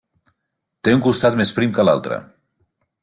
[0.87, 2.19] Té un costat més prim que l'altre.